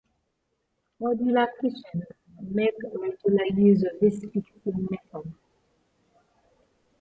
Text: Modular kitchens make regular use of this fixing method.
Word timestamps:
Modular 0.99 1.45
kitchens 1.61 2.05
make 2.39 2.73
regular 2.95 3.45
use 3.55 3.83
of 3.83 3.99
this 3.99 4.19
fixing 4.33 4.87
method. 4.89 5.31